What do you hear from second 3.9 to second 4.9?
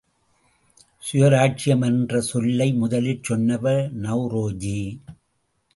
நெளரோஜி!